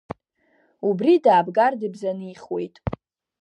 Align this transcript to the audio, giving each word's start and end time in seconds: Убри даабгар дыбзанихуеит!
Убри 0.87 1.13
даабгар 1.23 1.73
дыбзанихуеит! 1.79 2.75